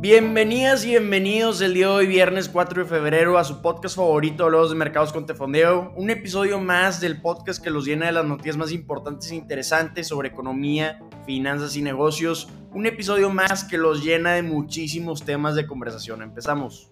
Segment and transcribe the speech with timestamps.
[0.00, 4.48] Bienvenidas y bienvenidos el día de hoy, viernes 4 de febrero, a su podcast favorito,
[4.48, 5.92] Los de Mercados con Tefondeo.
[5.94, 10.08] Un episodio más del podcast que los llena de las noticias más importantes e interesantes
[10.08, 12.48] sobre economía, finanzas y negocios.
[12.72, 16.22] Un episodio más que los llena de muchísimos temas de conversación.
[16.22, 16.88] Empezamos.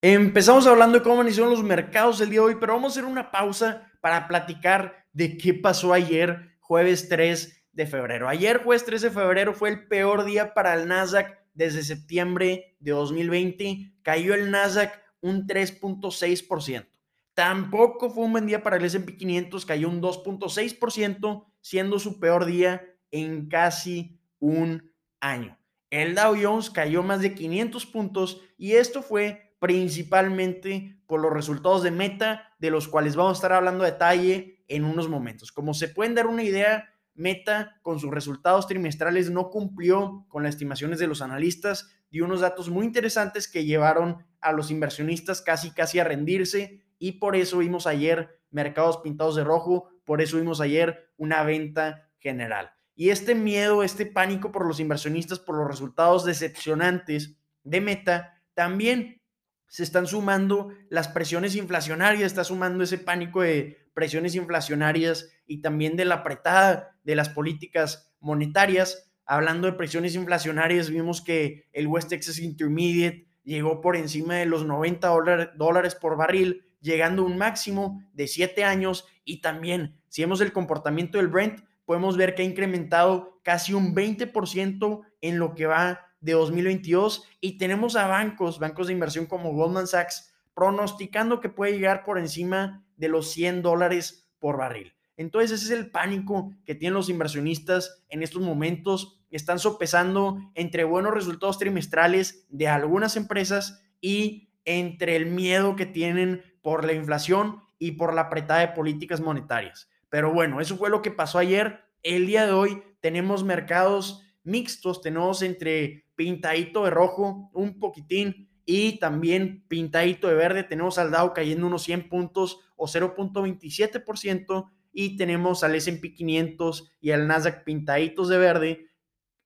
[0.00, 3.10] Empezamos hablando de cómo iniciaron los mercados el día de hoy, pero vamos a hacer
[3.10, 8.28] una pausa para platicar de qué pasó ayer, jueves 3 de febrero.
[8.28, 12.90] Ayer, jueves 13 de febrero, fue el peor día para el Nasdaq desde septiembre de
[12.90, 13.92] 2020.
[14.02, 16.88] Cayó el Nasdaq un 3.6%.
[17.34, 22.46] Tampoco fue un buen día para el SP 500, cayó un 2.6%, siendo su peor
[22.46, 22.82] día
[23.12, 25.56] en casi un año.
[25.88, 31.84] El Dow Jones cayó más de 500 puntos y esto fue principalmente por los resultados
[31.84, 35.52] de Meta, de los cuales vamos a estar hablando a detalle en unos momentos.
[35.52, 40.54] Como se pueden dar una idea, Meta con sus resultados trimestrales no cumplió con las
[40.54, 45.72] estimaciones de los analistas, dio unos datos muy interesantes que llevaron a los inversionistas casi
[45.72, 50.60] casi a rendirse y por eso vimos ayer mercados pintados de rojo, por eso vimos
[50.60, 52.70] ayer una venta general.
[52.94, 59.22] Y este miedo, este pánico por los inversionistas, por los resultados decepcionantes de Meta, también
[59.68, 65.96] se están sumando las presiones inflacionarias, está sumando ese pánico de presiones inflacionarias y también
[65.96, 69.10] de la apretada de las políticas monetarias.
[69.24, 74.64] Hablando de presiones inflacionarias, vimos que el West Texas Intermediate llegó por encima de los
[74.64, 75.08] 90
[75.56, 79.04] dólares por barril, llegando a un máximo de 7 años.
[79.24, 83.96] Y también, si vemos el comportamiento del Brent, podemos ver que ha incrementado casi un
[83.96, 87.24] 20% en lo que va de 2022.
[87.40, 92.20] Y tenemos a bancos, bancos de inversión como Goldman Sachs, pronosticando que puede llegar por
[92.20, 94.92] encima de los 100 dólares por barril.
[95.16, 99.20] Entonces ese es el pánico que tienen los inversionistas en estos momentos.
[99.30, 106.42] Están sopesando entre buenos resultados trimestrales de algunas empresas y entre el miedo que tienen
[106.62, 109.90] por la inflación y por la apretada de políticas monetarias.
[110.08, 111.80] Pero bueno, eso fue lo que pasó ayer.
[112.02, 118.98] El día de hoy tenemos mercados mixtos, tenemos entre pintadito de rojo, un poquitín, y
[118.98, 125.64] también pintadito de verde, tenemos al Dow cayendo unos 100 puntos o 0.27% y tenemos
[125.64, 128.90] al S&P 500 y al Nasdaq pintaditos de verde.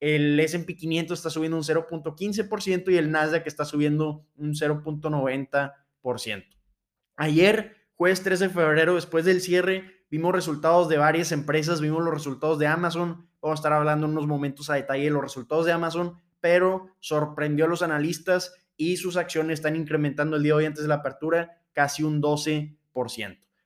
[0.01, 6.45] El S&P 500 está subiendo un 0.15% y el Nasdaq está subiendo un 0.90%.
[7.15, 12.13] Ayer, jueves 13 de febrero, después del cierre, vimos resultados de varias empresas, vimos los
[12.13, 13.29] resultados de Amazon.
[13.41, 16.89] Vamos a estar hablando en unos momentos a detalle de los resultados de Amazon, pero
[16.99, 20.89] sorprendió a los analistas y sus acciones están incrementando el día de hoy antes de
[20.89, 22.77] la apertura casi un 12%.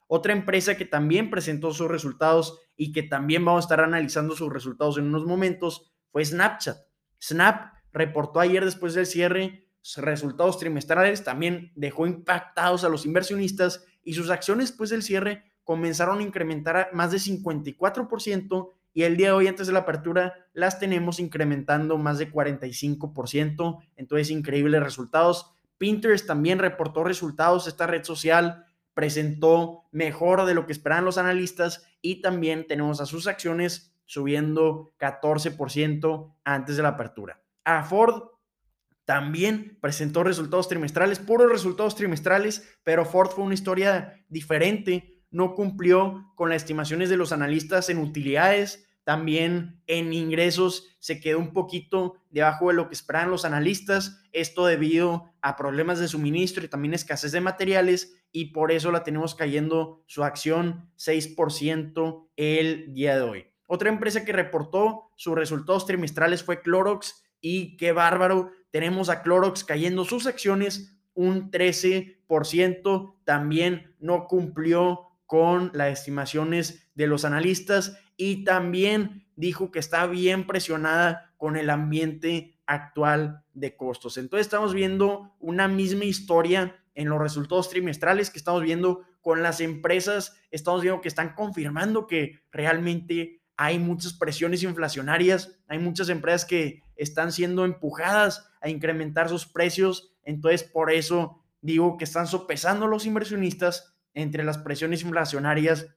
[0.07, 4.51] Otra empresa que también presentó sus resultados y que también vamos a estar analizando sus
[4.51, 6.77] resultados en unos momentos fue Snapchat.
[7.21, 14.13] Snap reportó ayer después del cierre resultados trimestrales, también dejó impactados a los inversionistas y
[14.13, 19.33] sus acciones después del cierre comenzaron a incrementar más de 54% y el día de
[19.33, 25.51] hoy antes de la apertura las tenemos incrementando más de 45%, entonces increíbles resultados.
[25.77, 28.65] Pinterest también reportó resultados, esta red social
[28.95, 34.91] presentó mejor de lo que esperaban los analistas y también tenemos a sus acciones subiendo
[34.99, 37.39] 14% antes de la apertura.
[37.65, 38.23] A Ford
[39.05, 46.31] también presentó resultados trimestrales, puros resultados trimestrales, pero Ford fue una historia diferente, no cumplió
[46.33, 52.15] con las estimaciones de los analistas en utilidades, también en ingresos se quedó un poquito
[52.29, 56.93] debajo de lo que esperaban los analistas, esto debido a problemas de suministro y también
[56.93, 63.21] escasez de materiales y por eso la tenemos cayendo su acción 6% el día de
[63.21, 63.45] hoy.
[63.65, 69.63] Otra empresa que reportó sus resultados trimestrales fue Clorox y qué bárbaro, tenemos a Clorox
[69.63, 78.43] cayendo sus acciones un 13%, también no cumplió con las estimaciones de los analistas y
[78.43, 84.17] también dijo que está bien presionada con el ambiente actual de costos.
[84.17, 89.61] Entonces estamos viendo una misma historia en los resultados trimestrales que estamos viendo con las
[89.61, 96.45] empresas, estamos viendo que están confirmando que realmente hay muchas presiones inflacionarias, hay muchas empresas
[96.45, 102.87] que están siendo empujadas a incrementar sus precios, entonces por eso digo que están sopesando
[102.87, 105.87] los inversionistas entre las presiones inflacionarias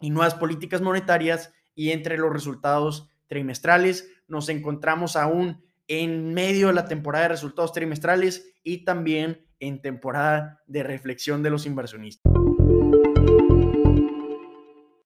[0.00, 4.10] y nuevas políticas monetarias y entre los resultados trimestrales.
[4.26, 10.60] Nos encontramos aún en medio de la temporada de resultados trimestrales y también en temporada
[10.66, 12.32] de reflexión de los inversionistas.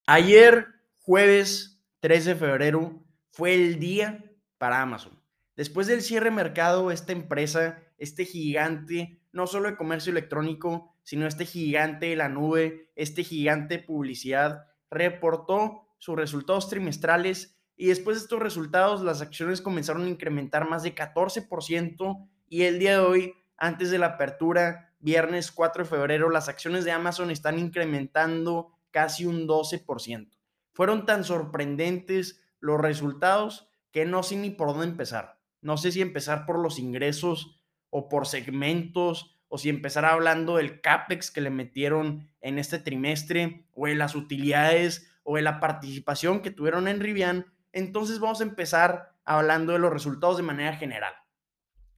[0.07, 0.67] Ayer,
[1.03, 4.25] jueves 13 de febrero, fue el día
[4.57, 5.21] para Amazon.
[5.55, 11.27] Después del cierre de mercado, esta empresa, este gigante, no solo de comercio electrónico, sino
[11.27, 18.17] este gigante de la nube, este gigante de publicidad, reportó sus resultados trimestrales y después
[18.17, 23.07] de estos resultados las acciones comenzaron a incrementar más de 14% y el día de
[23.07, 28.73] hoy, antes de la apertura, viernes 4 de febrero, las acciones de Amazon están incrementando
[28.91, 30.29] casi un 12%.
[30.73, 35.39] Fueron tan sorprendentes los resultados que no sé ni por dónde empezar.
[35.61, 37.61] No sé si empezar por los ingresos
[37.91, 43.69] o por segmentos o si empezar hablando del CAPEX que le metieron en este trimestre
[43.73, 47.47] o en las utilidades o en la participación que tuvieron en Rivian.
[47.73, 51.15] Entonces vamos a empezar hablando de los resultados de manera general.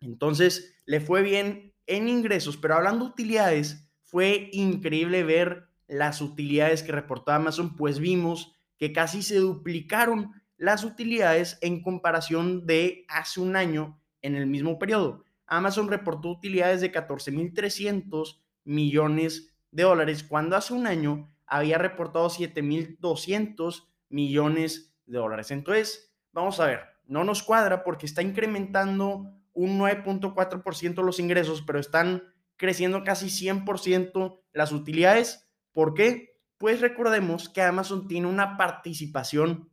[0.00, 6.82] Entonces, le fue bien en ingresos, pero hablando de utilidades, fue increíble ver las utilidades
[6.82, 13.40] que reportó Amazon, pues vimos que casi se duplicaron las utilidades en comparación de hace
[13.40, 15.24] un año en el mismo periodo.
[15.50, 23.88] Amazon reportó utilidades de 14.300 millones de dólares, cuando hace un año había reportado 7.200
[24.08, 25.50] millones de dólares.
[25.50, 31.80] Entonces, vamos a ver, no nos cuadra porque está incrementando un 9.4% los ingresos, pero
[31.80, 32.22] están
[32.56, 35.50] creciendo casi 100% las utilidades.
[35.72, 36.38] ¿Por qué?
[36.58, 39.68] Pues recordemos que Amazon tiene una participación,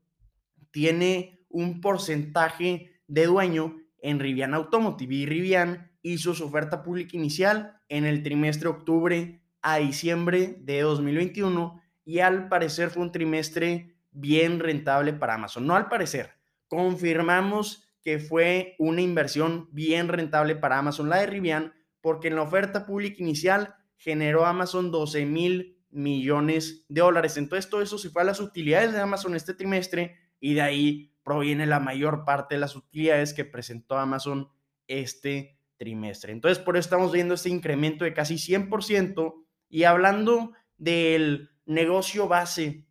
[0.71, 7.79] tiene un porcentaje de dueño en Rivian Automotive y Rivian hizo su oferta pública inicial
[7.89, 14.59] en el trimestre octubre a diciembre de 2021 y al parecer fue un trimestre bien
[14.59, 15.67] rentable para Amazon.
[15.67, 16.31] No al parecer,
[16.67, 22.43] confirmamos que fue una inversión bien rentable para Amazon la de Rivian porque en la
[22.43, 27.35] oferta pública inicial generó Amazon 12 mil millones de dólares.
[27.37, 31.13] Entonces todo eso se fue a las utilidades de Amazon este trimestre y de ahí
[31.27, 34.49] proviene la mayor parte de las utilidades que presentó Amazon
[34.87, 36.31] este trimestre.
[36.31, 42.87] Entonces por eso estamos viendo este incremento de casi 100% y hablando del negocio base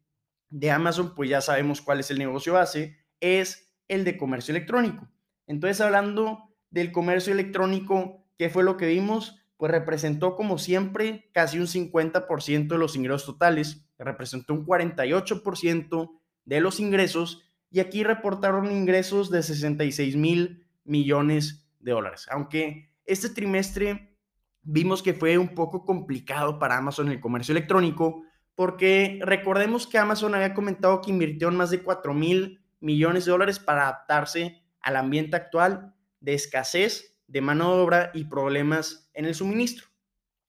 [0.50, 5.08] de Amazon, pues ya sabemos cuál es el negocio base, es el de comercio electrónico.
[5.46, 9.40] Entonces hablando del comercio electrónico, ¿Qué fue lo que vimos?
[9.56, 16.60] Pues representó como siempre casi un 50% de los ingresos totales, representó un 48% de
[16.60, 17.42] los ingresos
[17.76, 22.26] y aquí reportaron ingresos de 66 mil millones de dólares.
[22.30, 24.16] Aunque este trimestre
[24.62, 28.22] vimos que fue un poco complicado para Amazon el comercio electrónico,
[28.54, 33.58] porque recordemos que Amazon había comentado que invirtió más de 4 mil millones de dólares
[33.58, 39.34] para adaptarse al ambiente actual de escasez de mano de obra y problemas en el
[39.34, 39.88] suministro.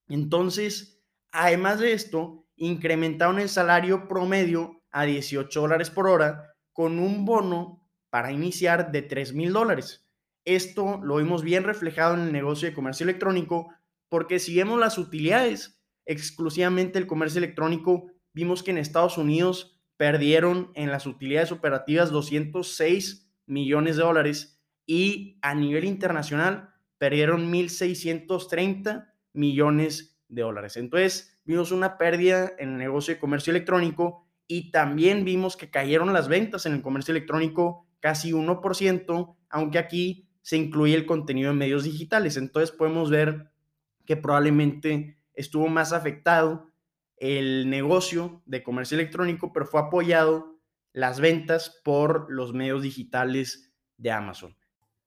[0.07, 1.03] Entonces,
[1.33, 7.89] además de esto, incrementaron el salario promedio a 18 dólares por hora con un bono
[8.11, 10.07] para iniciar de 3 mil dólares.
[10.45, 13.73] Esto lo vimos bien reflejado en el negocio de comercio electrónico
[14.09, 20.71] porque si vemos las utilidades, exclusivamente el comercio electrónico, vimos que en Estados Unidos perdieron
[20.75, 30.21] en las utilidades operativas 206 millones de dólares y a nivel internacional perdieron 1.630 millones
[30.27, 30.77] de dólares.
[30.77, 36.13] Entonces, vimos una pérdida en el negocio de comercio electrónico y también vimos que cayeron
[36.13, 41.57] las ventas en el comercio electrónico casi 1%, aunque aquí se incluye el contenido en
[41.57, 42.37] medios digitales.
[42.37, 43.51] Entonces, podemos ver
[44.05, 46.67] que probablemente estuvo más afectado
[47.17, 50.57] el negocio de comercio electrónico, pero fue apoyado
[50.93, 54.55] las ventas por los medios digitales de Amazon.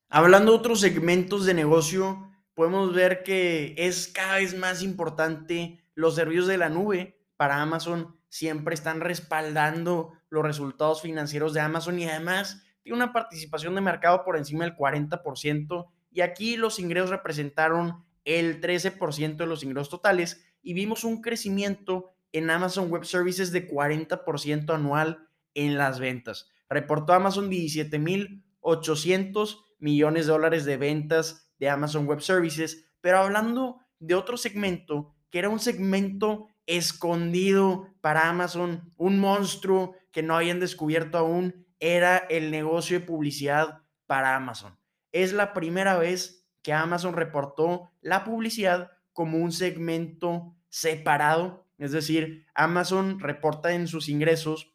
[0.08, 6.16] Hablando de otros segmentos de negocio, podemos ver que es cada vez más importante los
[6.16, 8.16] servicios de la nube para Amazon.
[8.30, 14.24] Siempre están respaldando los resultados financieros de Amazon y además tiene una participación de mercado
[14.24, 15.88] por encima del 40%.
[16.12, 22.12] Y aquí los ingresos representaron el 13% de los ingresos totales y vimos un crecimiento
[22.32, 26.48] en Amazon Web Services de 40% anual en las ventas.
[26.68, 34.14] Reportó Amazon 17.800 millones de dólares de ventas de Amazon Web Services, pero hablando de
[34.14, 41.18] otro segmento, que era un segmento escondido para Amazon, un monstruo que no habían descubierto
[41.18, 44.78] aún, era el negocio de publicidad para Amazon.
[45.12, 52.46] Es la primera vez que Amazon reportó la publicidad como un segmento separado, es decir,
[52.54, 54.74] Amazon reporta en sus ingresos,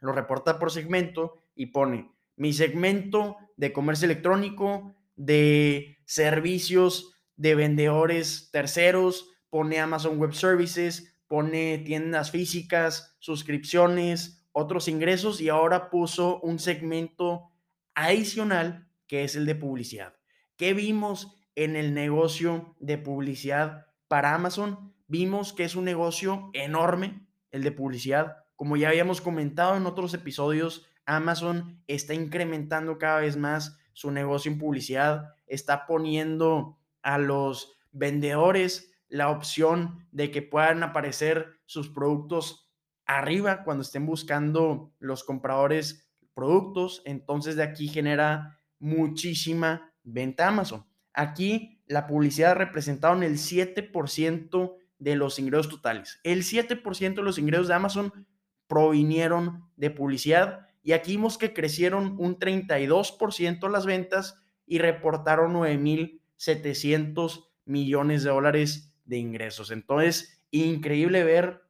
[0.00, 8.50] lo reporta por segmento y pone mi segmento de comercio electrónico, de servicios de vendedores
[8.50, 16.58] terceros, pone Amazon Web Services, pone tiendas físicas, suscripciones, otros ingresos y ahora puso un
[16.58, 17.52] segmento
[17.94, 20.16] adicional que es el de publicidad.
[20.56, 24.92] ¿Qué vimos en el negocio de publicidad para Amazon?
[25.06, 28.38] Vimos que es un negocio enorme, el de publicidad.
[28.56, 34.50] Como ya habíamos comentado en otros episodios, Amazon está incrementando cada vez más su negocio
[34.50, 42.70] en publicidad, está poniendo a los vendedores la opción de que puedan aparecer sus productos
[43.04, 47.02] arriba cuando estén buscando los compradores productos.
[47.04, 50.86] Entonces de aquí genera muchísima venta Amazon.
[51.12, 56.20] Aquí la publicidad representaron el 7% de los ingresos totales.
[56.22, 58.26] El 7% de los ingresos de Amazon
[58.68, 67.48] provinieron de publicidad y aquí vimos que crecieron un 32% las ventas y reportaron 9.700
[67.64, 69.70] millones de dólares de ingresos.
[69.72, 71.62] Entonces, increíble ver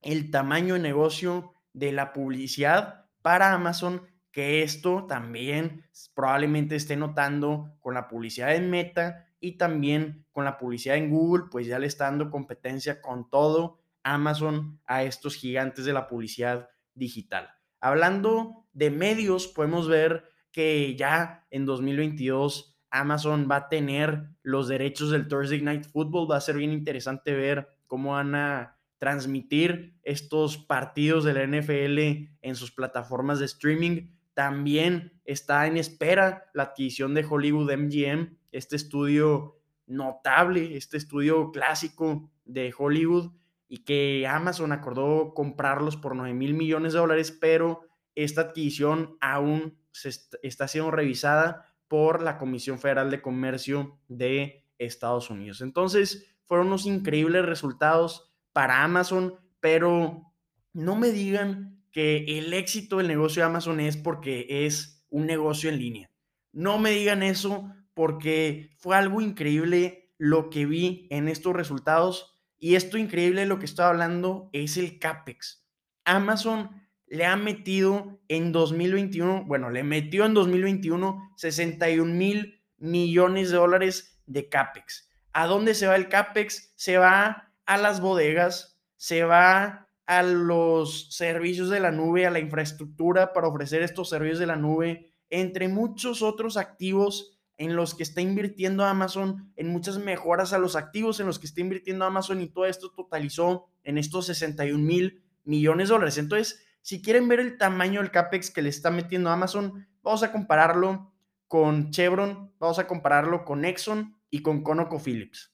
[0.00, 5.84] el tamaño de negocio de la publicidad para Amazon, que esto también
[6.14, 11.44] probablemente esté notando con la publicidad en Meta y también con la publicidad en Google,
[11.50, 16.70] pues ya le está dando competencia con todo Amazon a estos gigantes de la publicidad
[16.94, 17.50] digital.
[17.80, 25.10] Hablando de medios, podemos ver que ya en 2022 Amazon va a tener los derechos
[25.10, 26.30] del Thursday Night Football.
[26.30, 32.30] Va a ser bien interesante ver cómo van a transmitir estos partidos de la NFL
[32.40, 34.08] en sus plataformas de streaming.
[34.34, 42.30] También está en espera la adquisición de Hollywood MGM, este estudio notable, este estudio clásico
[42.44, 43.32] de Hollywood
[43.68, 47.80] y que Amazon acordó comprarlos por 9 mil millones de dólares, pero
[48.14, 50.10] esta adquisición aún se
[50.42, 55.60] está siendo revisada por la Comisión Federal de Comercio de Estados Unidos.
[55.60, 60.32] Entonces, fueron unos increíbles resultados para Amazon, pero
[60.72, 65.70] no me digan que el éxito del negocio de Amazon es porque es un negocio
[65.70, 66.10] en línea.
[66.52, 72.74] No me digan eso porque fue algo increíble lo que vi en estos resultados y
[72.74, 75.66] esto increíble lo que estoy hablando es el CAPEX.
[76.04, 76.70] Amazon
[77.06, 84.20] le ha metido en 2021, bueno, le metió en 2021 61 mil millones de dólares
[84.26, 85.08] de CAPEX.
[85.32, 86.72] ¿A dónde se va el CAPEX?
[86.76, 92.38] Se va a las bodegas, se va a los servicios de la nube, a la
[92.38, 98.02] infraestructura para ofrecer estos servicios de la nube, entre muchos otros activos en los que
[98.02, 102.40] está invirtiendo Amazon, en muchas mejoras a los activos en los que está invirtiendo Amazon
[102.40, 106.18] y todo esto totalizó en estos 61 mil millones de dólares.
[106.18, 110.30] Entonces, si quieren ver el tamaño del CAPEX que le está metiendo Amazon, vamos a
[110.30, 111.12] compararlo
[111.48, 115.52] con Chevron, vamos a compararlo con Exxon y con ConocoPhillips.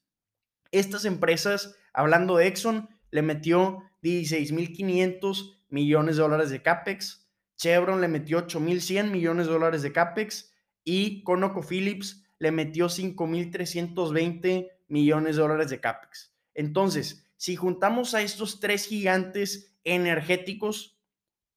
[0.73, 8.09] Estas empresas, hablando de Exxon, le metió 16.500 millones de dólares de CAPEX, Chevron le
[8.09, 10.53] metió 8.100 millones de dólares de CAPEX
[10.85, 16.35] y ConocoPhillips le metió 5.320 millones de dólares de CAPEX.
[16.53, 20.92] Entonces, si juntamos a estos tres gigantes energéticos,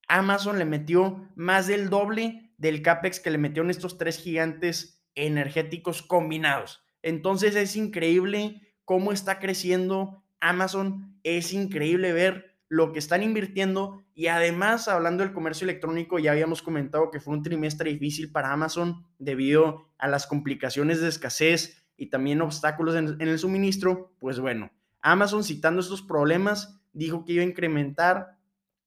[0.08, 6.02] Amazon le metió más del doble del CAPEX que le metieron estos tres gigantes energéticos
[6.02, 6.84] combinados.
[7.02, 14.26] Entonces es increíble cómo está creciendo Amazon, es increíble ver lo que están invirtiendo y
[14.26, 19.06] además hablando del comercio electrónico ya habíamos comentado que fue un trimestre difícil para Amazon
[19.18, 24.70] debido a las complicaciones de escasez y también obstáculos en, el suministro, pues bueno,
[25.00, 28.38] Amazon citando estos problemas dijo que iba a incrementar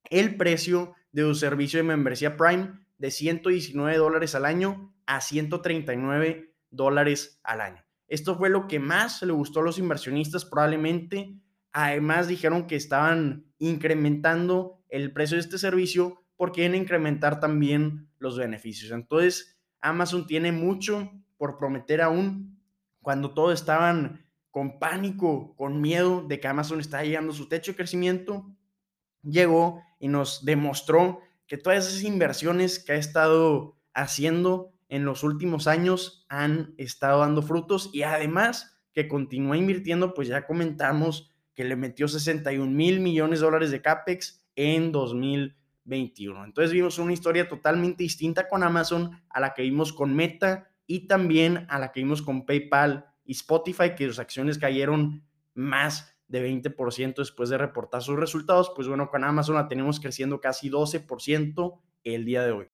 [0.09, 6.53] el precio de su servicio de membresía Prime de 119 dólares al año a 139
[6.69, 7.83] dólares al año.
[8.07, 11.35] Esto fue lo que más le gustó a los inversionistas probablemente.
[11.71, 18.37] Además dijeron que estaban incrementando el precio de este servicio porque quieren incrementar también los
[18.37, 18.91] beneficios.
[18.91, 22.59] Entonces, Amazon tiene mucho por prometer aún
[23.01, 27.71] cuando todos estaban con pánico, con miedo de que Amazon está llegando a su techo
[27.71, 28.55] de crecimiento
[29.23, 35.67] llegó y nos demostró que todas esas inversiones que ha estado haciendo en los últimos
[35.67, 41.75] años han estado dando frutos y además que continúa invirtiendo, pues ya comentamos que le
[41.75, 46.45] metió 61 mil millones de dólares de CAPEX en 2021.
[46.45, 51.07] Entonces vimos una historia totalmente distinta con Amazon a la que vimos con Meta y
[51.07, 55.23] también a la que vimos con PayPal y Spotify, que sus acciones cayeron
[55.53, 58.71] más de 20% después de reportar sus resultados.
[58.75, 62.67] Pues bueno, con Amazon la tenemos creciendo casi 12% el día de hoy.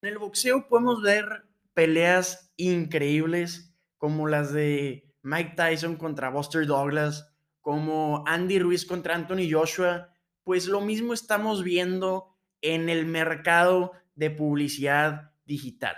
[0.00, 1.26] En el boxeo podemos ver
[1.74, 9.50] peleas increíbles como las de Mike Tyson contra Buster Douglas, como Andy Ruiz contra Anthony
[9.50, 10.12] Joshua.
[10.44, 15.96] Pues lo mismo estamos viendo en el mercado de publicidad digital.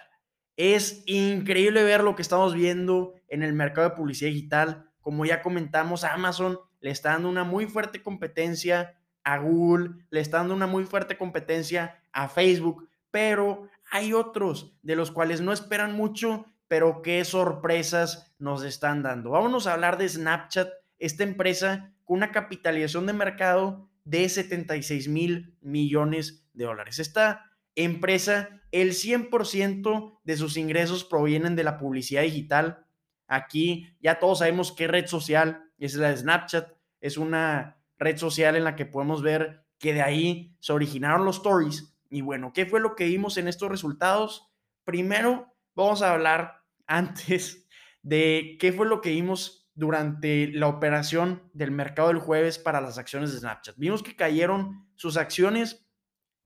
[0.62, 4.90] Es increíble ver lo que estamos viendo en el mercado de publicidad digital.
[5.00, 10.37] Como ya comentamos, Amazon le está dando una muy fuerte competencia a Google, le está
[10.37, 15.95] dando una muy fuerte competencia a Facebook, pero hay otros de los cuales no esperan
[15.95, 19.31] mucho, pero qué sorpresas nos están dando.
[19.31, 25.57] Vámonos a hablar de Snapchat, esta empresa con una capitalización de mercado de 76 mil
[25.62, 26.99] millones de dólares.
[26.99, 32.87] Esta empresa, el 100% de sus ingresos provienen de la publicidad digital.
[33.27, 36.73] Aquí ya todos sabemos qué red social es la de Snapchat.
[37.00, 41.37] Es una red social en la que podemos ver que de ahí se originaron los
[41.37, 41.97] stories.
[42.11, 44.53] Y bueno, ¿qué fue lo que vimos en estos resultados?
[44.85, 47.67] Primero, vamos a hablar antes
[48.03, 52.99] de qué fue lo que vimos durante la operación del mercado del jueves para las
[52.99, 53.77] acciones de Snapchat.
[53.79, 55.87] Vimos que cayeron sus acciones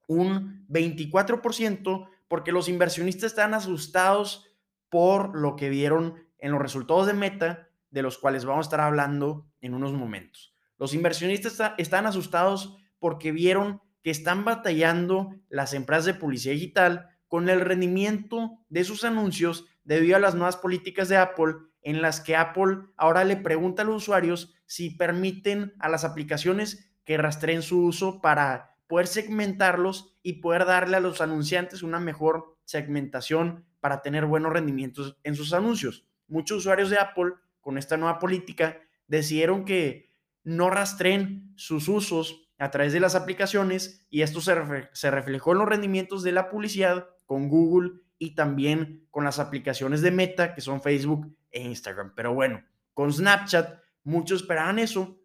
[0.07, 4.49] un 24% porque los inversionistas están asustados
[4.89, 8.81] por lo que vieron en los resultados de Meta, de los cuales vamos a estar
[8.81, 10.55] hablando en unos momentos.
[10.79, 17.49] Los inversionistas están asustados porque vieron que están batallando las empresas de publicidad digital con
[17.49, 22.37] el rendimiento de sus anuncios debido a las nuevas políticas de Apple en las que
[22.37, 27.85] Apple ahora le pregunta a los usuarios si permiten a las aplicaciones que rastreen su
[27.85, 34.27] uso para poder segmentarlos y poder darle a los anunciantes una mejor segmentación para tener
[34.27, 36.07] buenos rendimientos en sus anuncios.
[36.27, 42.71] Muchos usuarios de Apple con esta nueva política decidieron que no rastreen sus usos a
[42.71, 44.55] través de las aplicaciones y esto se,
[44.93, 50.03] se reflejó en los rendimientos de la publicidad con Google y también con las aplicaciones
[50.03, 52.13] de Meta que son Facebook e Instagram.
[52.15, 55.19] Pero bueno, con Snapchat muchos esperaban eso.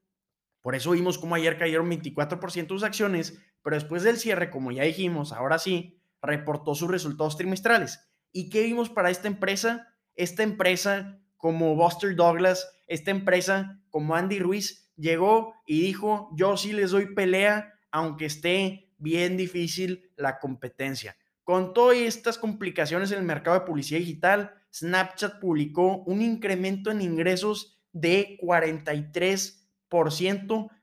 [0.62, 4.84] Por eso vimos como ayer cayeron 24% sus acciones pero después del cierre, como ya
[4.84, 8.00] dijimos, ahora sí, reportó sus resultados trimestrales.
[8.32, 9.88] ¿Y qué vimos para esta empresa?
[10.15, 16.74] Esta empresa, como Buster Douglas, esta empresa, como Andy Ruiz, llegó y dijo, yo sí
[16.74, 21.17] les doy pelea, aunque esté bien difícil la competencia.
[21.43, 27.02] Con todas estas complicaciones en el mercado de publicidad digital, Snapchat publicó un incremento en
[27.02, 29.59] ingresos de 43%,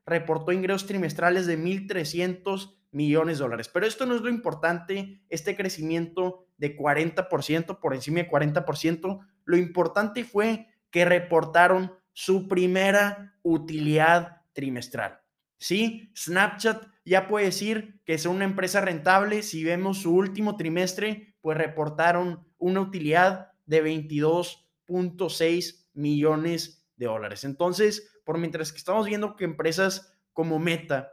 [0.05, 3.71] reportó ingresos trimestrales de 1.300 millones de dólares.
[3.73, 9.57] Pero esto no es lo importante, este crecimiento de 40%, por encima de 40%, lo
[9.57, 15.21] importante fue que reportaron su primera utilidad trimestral.
[15.59, 19.42] Sí, Snapchat ya puede decir que es una empresa rentable.
[19.42, 27.45] Si vemos su último trimestre, pues reportaron una utilidad de 22.6 millones de dólares.
[27.45, 31.12] Entonces, por mientras que estamos viendo que empresas como Meta,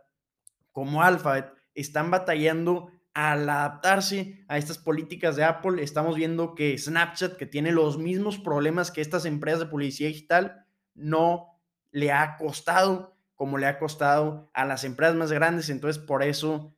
[0.72, 5.84] como Alphabet, están batallando al adaptarse a estas políticas de Apple.
[5.84, 10.66] Estamos viendo que Snapchat, que tiene los mismos problemas que estas empresas de publicidad digital,
[10.96, 11.60] no
[11.92, 15.70] le ha costado como le ha costado a las empresas más grandes.
[15.70, 16.76] Entonces, por eso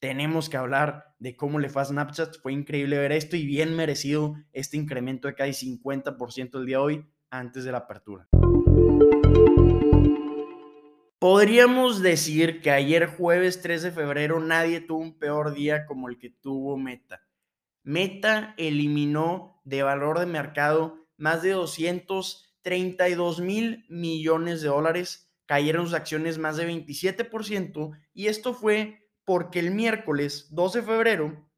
[0.00, 2.38] tenemos que hablar de cómo le fue a Snapchat.
[2.42, 6.82] Fue increíble ver esto y bien merecido este incremento de casi 50% el día de
[6.82, 8.28] hoy antes de la apertura.
[11.28, 16.18] Podríamos decir que ayer jueves 3 de febrero nadie tuvo un peor día como el
[16.18, 17.26] que tuvo Meta.
[17.82, 25.94] Meta eliminó de valor de mercado más de 232 mil millones de dólares, cayeron sus
[25.94, 31.50] acciones más de 27% y esto fue porque el miércoles 12 de febrero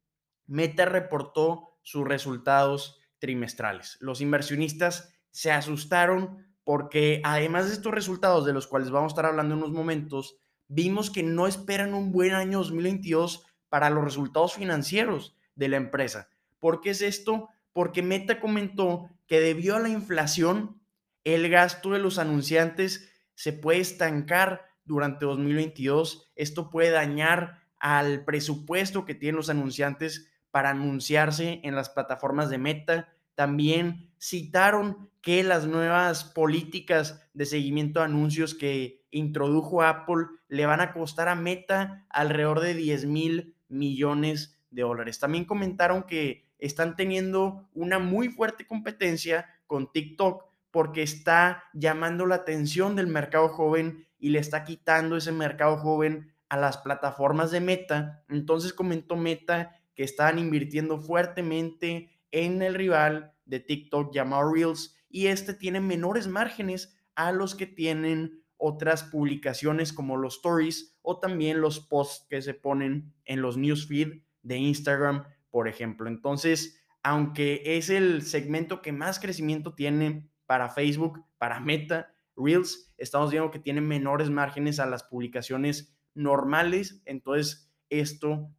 [0.47, 3.97] Meta reportó sus resultados trimestrales.
[3.99, 9.25] Los inversionistas se asustaron porque además de estos resultados de los cuales vamos a estar
[9.25, 14.53] hablando en unos momentos, vimos que no esperan un buen año 2022 para los resultados
[14.53, 16.29] financieros de la empresa.
[16.59, 17.49] ¿Por qué es esto?
[17.73, 20.79] Porque Meta comentó que debido a la inflación,
[21.23, 26.29] el gasto de los anunciantes se puede estancar durante 2022.
[26.35, 32.59] Esto puede dañar al presupuesto que tienen los anunciantes para anunciarse en las plataformas de
[32.59, 40.65] Meta también citaron que las nuevas políticas de seguimiento de anuncios que introdujo Apple le
[40.65, 45.19] van a costar a Meta alrededor de 10 mil millones de dólares.
[45.19, 52.35] También comentaron que están teniendo una muy fuerte competencia con TikTok porque está llamando la
[52.35, 57.61] atención del mercado joven y le está quitando ese mercado joven a las plataformas de
[57.61, 58.23] Meta.
[58.29, 65.27] Entonces comentó Meta que están invirtiendo fuertemente en el rival de TikTok llamado Reels y
[65.27, 71.61] este tiene menores márgenes a los que tienen otras publicaciones como los stories o también
[71.61, 76.07] los posts que se ponen en los newsfeed de Instagram, por ejemplo.
[76.07, 83.31] Entonces, aunque es el segmento que más crecimiento tiene para Facebook, para Meta, Reels, estamos
[83.31, 87.01] viendo que tiene menores márgenes a las publicaciones normales.
[87.05, 88.51] Entonces, esto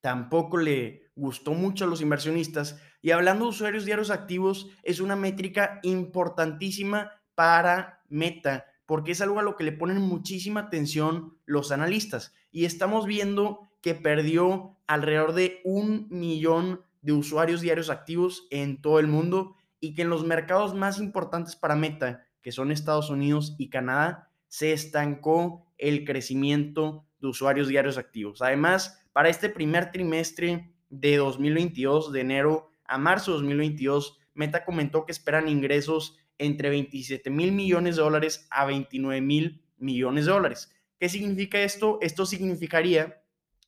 [0.00, 2.80] tampoco le gustó mucho a los inversionistas.
[3.02, 9.38] Y hablando de usuarios diarios activos, es una métrica importantísima para Meta, porque es algo
[9.38, 12.34] a lo que le ponen muchísima atención los analistas.
[12.50, 18.98] Y estamos viendo que perdió alrededor de un millón de usuarios diarios activos en todo
[18.98, 23.54] el mundo y que en los mercados más importantes para Meta, que son Estados Unidos
[23.58, 28.40] y Canadá, se estancó el crecimiento de usuarios diarios activos.
[28.40, 35.06] Además, para este primer trimestre de 2022, de enero a marzo de 2022, Meta comentó
[35.06, 40.72] que esperan ingresos entre 27 mil millones de dólares a 29 mil millones de dólares.
[40.98, 41.98] ¿Qué significa esto?
[42.00, 43.22] Esto significaría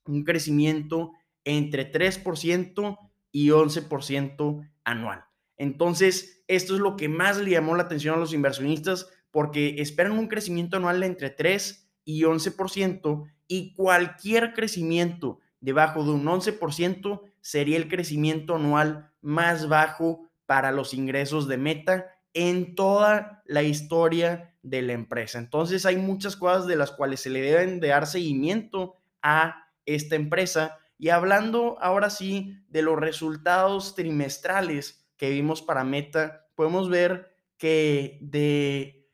[0.06, 1.12] un crecimiento
[1.44, 2.98] entre 3%
[3.30, 5.24] y 11% anual.
[5.56, 10.12] Entonces, esto es lo que más le llamó la atención a los inversionistas porque esperan
[10.12, 17.22] un crecimiento anual de entre 3 y 11% y cualquier crecimiento debajo de un 11%
[17.40, 24.54] sería el crecimiento anual más bajo para los ingresos de Meta en toda la historia
[24.62, 25.40] de la empresa.
[25.40, 30.14] Entonces hay muchas cosas de las cuales se le deben de dar seguimiento a esta
[30.14, 30.78] empresa.
[30.98, 38.18] Y hablando ahora sí de los resultados trimestrales que vimos para Meta, podemos ver que
[38.22, 39.10] de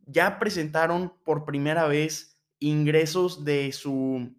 [0.00, 4.34] ya presentaron por primera vez ingresos de su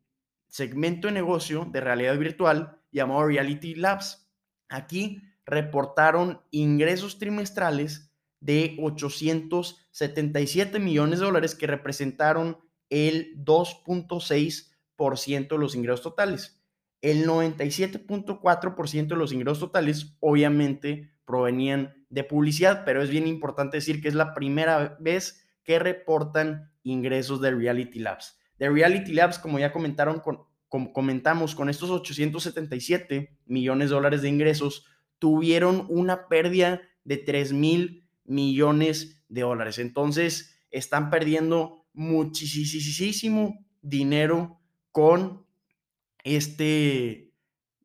[0.53, 4.29] segmento de negocio de realidad virtual llamado Reality Labs.
[4.69, 12.59] Aquí reportaron ingresos trimestrales de 877 millones de dólares que representaron
[12.91, 16.61] el 2.6% de los ingresos totales.
[17.01, 24.03] El 97.4% de los ingresos totales obviamente provenían de publicidad, pero es bien importante decir
[24.03, 28.37] que es la primera vez que reportan ingresos de Reality Labs.
[28.63, 30.21] De Reality Labs, como ya comentaron
[30.93, 34.85] comentamos, con estos 877 millones de dólares de ingresos,
[35.19, 39.79] tuvieron una pérdida de 3 mil millones de dólares.
[39.79, 44.61] Entonces, están perdiendo muchísimo dinero
[44.93, 45.45] con
[46.23, 47.33] este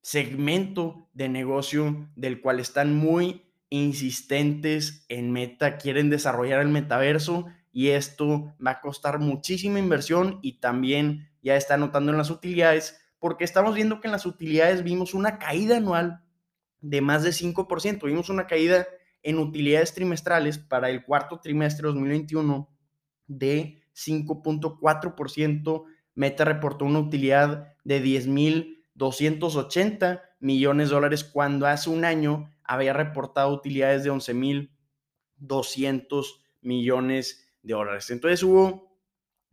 [0.00, 7.46] segmento de negocio del cual están muy insistentes en meta, quieren desarrollar el metaverso
[7.78, 13.00] y esto va a costar muchísima inversión y también ya está notando en las utilidades
[13.20, 16.24] porque estamos viendo que en las utilidades vimos una caída anual
[16.80, 18.88] de más de 5%, vimos una caída
[19.22, 22.68] en utilidades trimestrales para el cuarto trimestre de 2021
[23.28, 25.84] de 5.4%.
[26.16, 33.54] Meta reportó una utilidad de 10.280 millones de dólares cuando hace un año había reportado
[33.54, 36.24] utilidades de 11.200
[36.60, 38.10] millones de dólares.
[38.10, 38.98] Entonces hubo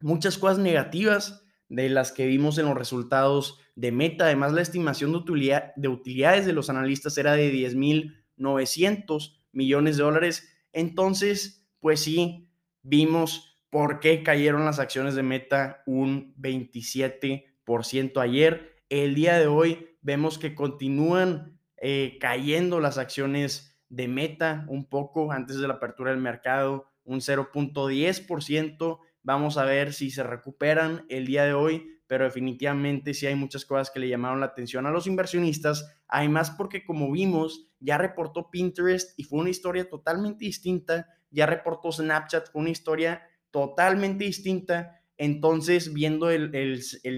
[0.01, 4.25] muchas cosas negativas de las que vimos en los resultados de Meta.
[4.25, 10.03] Además, la estimación de, utilidad, de utilidades de los analistas era de 10.900 millones de
[10.03, 10.49] dólares.
[10.71, 12.49] Entonces, pues sí,
[12.81, 18.75] vimos por qué cayeron las acciones de Meta un 27% ayer.
[18.89, 25.31] El día de hoy vemos que continúan eh, cayendo las acciones de Meta un poco
[25.31, 28.99] antes de la apertura del mercado, un 0.10%.
[29.23, 33.65] Vamos a ver si se recuperan el día de hoy pero definitivamente sí hay muchas
[33.65, 38.49] cosas que le llamaron la atención a los inversionistas, además porque como vimos, ya reportó
[38.51, 45.01] Pinterest y fue una historia totalmente distinta, ya reportó Snapchat, fue una historia totalmente distinta,
[45.17, 46.51] entonces viendo el,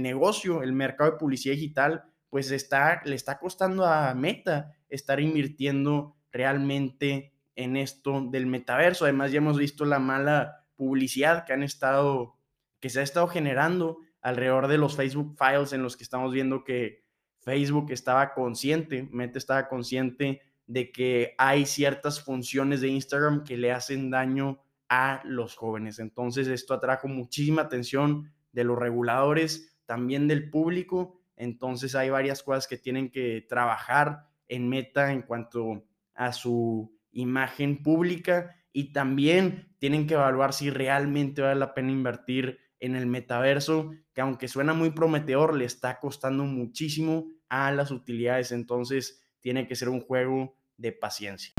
[0.01, 6.15] negocio, el mercado de publicidad digital, pues está, le está costando a Meta estar invirtiendo
[6.31, 9.03] realmente en esto del metaverso.
[9.03, 12.37] Además, ya hemos visto la mala publicidad que han estado,
[12.79, 16.63] que se ha estado generando alrededor de los Facebook Files en los que estamos viendo
[16.63, 17.03] que
[17.41, 23.71] Facebook estaba consciente, Meta estaba consciente de que hay ciertas funciones de Instagram que le
[23.71, 25.99] hacen daño a los jóvenes.
[25.99, 31.21] Entonces esto atrajo muchísima atención de los reguladores, también del público.
[31.37, 37.81] Entonces hay varias cosas que tienen que trabajar en Meta en cuanto a su imagen
[37.81, 43.91] pública y también tienen que evaluar si realmente vale la pena invertir en el metaverso,
[44.13, 48.51] que aunque suena muy prometedor, le está costando muchísimo a las utilidades.
[48.51, 51.53] Entonces tiene que ser un juego de paciencia.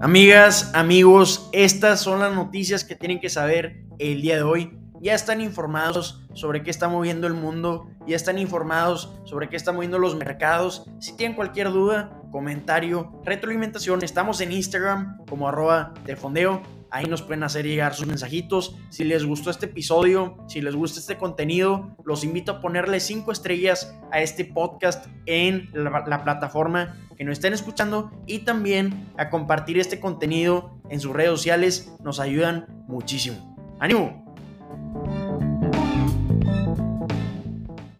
[0.00, 4.78] Amigas, amigos, estas son las noticias que tienen que saber el día de hoy.
[5.02, 9.74] Ya están informados sobre qué está moviendo el mundo, ya están informados sobre qué están
[9.74, 10.84] moviendo los mercados.
[11.00, 17.22] Si tienen cualquier duda, comentario, retroalimentación, estamos en Instagram como arroba de fondeo Ahí nos
[17.22, 18.76] pueden hacer llegar sus mensajitos.
[18.90, 23.30] Si les gustó este episodio, si les gusta este contenido, los invito a ponerle cinco
[23.30, 29.78] estrellas a este podcast en la, plataforma que nos estén escuchando y también a compartir
[29.78, 31.92] este contenido en sus redes sociales.
[32.02, 33.56] Nos ayudan muchísimo.
[33.78, 34.29] ¡Ánimo!